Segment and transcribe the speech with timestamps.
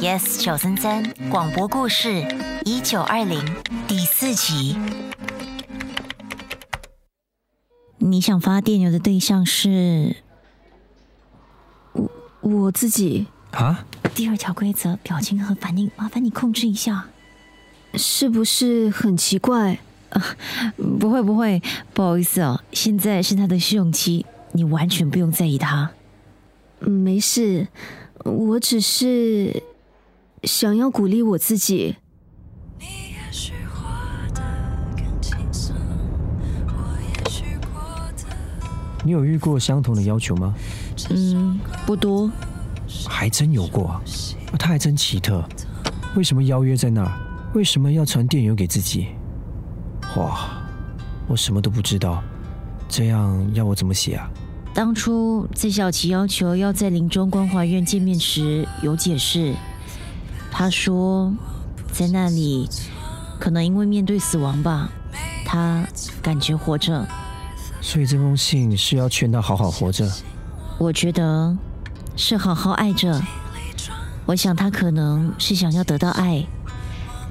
[0.00, 2.22] Yes 九三三广播故事
[2.64, 3.40] 一九二零
[3.88, 4.76] 第四集。
[7.96, 10.16] 你想发电邮的对象是
[11.92, 12.10] 我
[12.40, 13.86] 我自己啊？
[14.14, 17.06] 第二条规则，表情和反应，麻烦你控制一下。
[17.94, 19.78] 是不是很奇怪？
[21.00, 21.62] 不会不会，
[21.94, 25.90] 不好意思哦，现在是他的试用期，你完全不用在意他。
[26.80, 27.68] 没事，
[28.24, 29.62] 我只是
[30.44, 31.96] 想要鼓励我自己。
[39.04, 40.52] 你有遇过相同的要求吗？
[41.10, 42.30] 嗯，不多。
[43.08, 44.02] 还真有过啊，
[44.58, 45.44] 他还真奇特。
[46.16, 47.12] 为什么邀约在那儿？
[47.54, 49.06] 为什么要传电邮给自己？
[50.16, 50.60] 哇，
[51.28, 52.20] 我什么都不知道，
[52.88, 54.28] 这样要我怎么写啊？
[54.74, 59.54] 当初在小琪要求要在林中光华院见面时，有解释。
[60.58, 61.30] 他说，
[61.92, 62.66] 在那里
[63.38, 64.88] 可能因为面对死亡吧，
[65.44, 65.86] 他
[66.22, 67.06] 感觉活着。
[67.82, 70.10] 所以这封信是要劝他好好活着。
[70.78, 71.54] 我觉得
[72.16, 73.20] 是好好爱着。
[74.24, 76.46] 我想他可能是想要得到爱，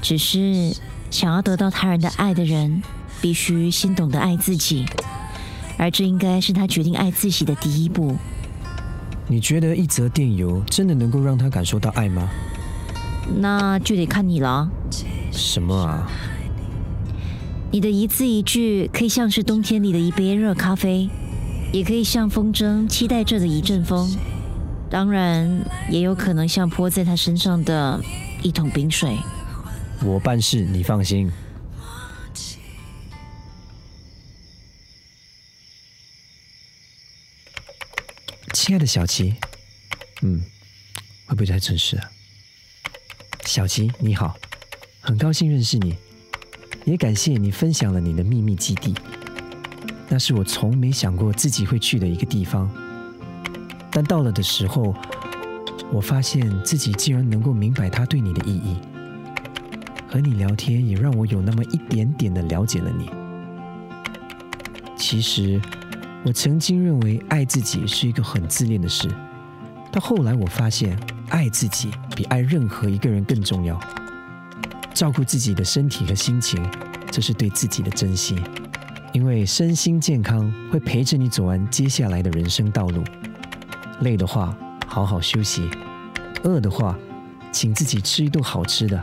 [0.00, 0.74] 只是
[1.08, 2.82] 想要得到他人的爱的人，
[3.20, 4.84] 必须先懂得爱自己，
[5.78, 8.16] 而这应该是他决定爱自己的第一步。
[9.28, 12.28] 你觉得一则电邮真的能够让他感受到爱吗？
[13.40, 14.70] 那就得看你了。
[15.30, 16.10] 什么啊？
[17.70, 21.08] 你的一字一句，可以像是冬天里的一杯热咖啡，
[21.72, 24.14] 也可以像风筝期待着的一阵风，
[24.90, 27.98] 当然也有可能像泼在他身上的
[28.42, 29.16] 一桶冰水。
[30.04, 31.32] 我办事，你放心。
[38.52, 39.34] 亲爱的小琪，
[40.20, 40.42] 嗯，
[41.26, 42.10] 会不会太正式啊？
[43.54, 44.34] 小琪，你好，
[45.02, 45.94] 很高兴认识你。
[46.86, 48.94] 也感谢你分享了你的秘密基地，
[50.08, 52.66] 那是我从没想过自己会去的一个地方。
[53.90, 54.94] 但到了的时候，
[55.92, 58.78] 我发现自己竟然能够明白它对你的意义。
[60.08, 63.10] 和你聊天也让我有那么一点点的了解了你。
[64.96, 65.60] 其实，
[66.24, 69.10] 我曾经认为爱自己是一个很自恋的事，
[69.92, 70.98] 到后来我发现，
[71.28, 71.90] 爱自己
[72.22, 73.76] 比爱任何一个人更重要。
[74.94, 76.64] 照顾自己的身体和心情，
[77.10, 78.40] 这是对自己的珍惜。
[79.12, 83.02] 因为身心健康会陪着你走完接下来的人生道路。
[84.02, 84.56] 累的话，
[84.86, 85.62] 好好休息；
[86.44, 86.96] 饿的话，
[87.50, 88.96] 请自己吃一顿好吃的；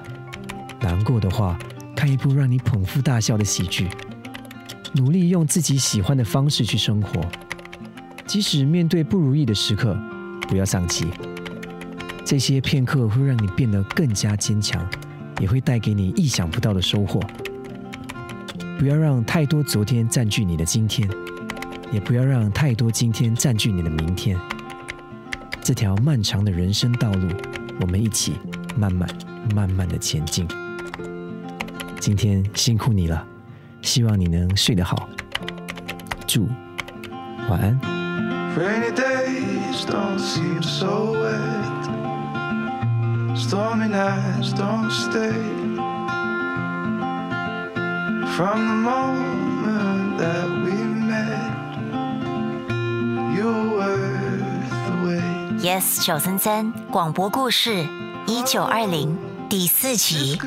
[0.80, 1.60] 难过的话，
[1.94, 3.90] 看一部让你捧腹大笑的喜剧。
[4.94, 7.22] 努力用自己喜欢的方式去生活，
[8.26, 9.94] 即使面对不如意的时刻，
[10.48, 11.06] 不要丧气。
[12.30, 14.88] 这些片刻会让你变得更加坚强。
[15.40, 17.20] 也会带给你意想不到的收获。
[18.78, 21.10] 不要让太多昨天占据你的今天，
[21.92, 24.38] 也不要让太多今天占据你的明天。
[25.62, 27.30] 这条漫长的人生道路，
[27.80, 28.34] 我们一起
[28.76, 29.10] 慢慢、
[29.56, 30.46] 慢慢的前进。
[32.00, 33.26] 今天辛苦你了，
[33.82, 35.08] 希望你能睡得好。
[36.28, 36.48] 祝
[37.50, 37.80] 晚安。
[43.50, 45.34] Stormy nights don't stay
[48.38, 50.76] from the moment that we
[51.10, 51.50] met
[53.36, 57.88] you're worth the wait yes 九三三广播故事
[58.28, 59.18] 一九二零
[59.50, 60.40] 第四集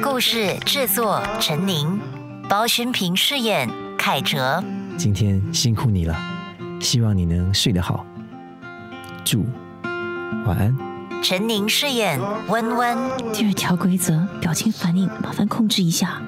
[0.00, 2.00] 故事制作陈宁
[2.48, 4.62] 包勋平饰演凯哲
[4.96, 6.16] 今天辛苦你了
[6.80, 8.06] 希望你能睡得好
[9.24, 9.44] 祝
[10.46, 10.93] 晚安
[11.24, 12.20] 陈宁饰演
[12.50, 12.98] 温温。
[13.32, 16.20] 第二条规则，表情反应麻烦控制一下。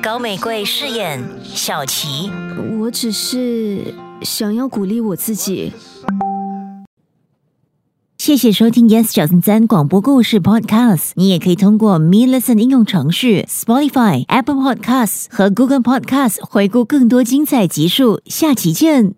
[0.00, 2.30] 高美贵饰演小琪。
[2.78, 3.92] 我只是
[4.22, 5.72] 想要鼓励我自己。
[8.16, 11.10] 谢谢收听 Yes 小三三广播故事 Podcast。
[11.16, 18.22] 你也可以通过 Me Listen 应用程序、Spotify、Apple Podcasts 和 Google Podcasts 回顾更多精彩集数。
[18.26, 19.12] 下期见。